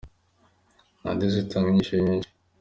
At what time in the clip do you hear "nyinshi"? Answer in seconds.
2.05-2.29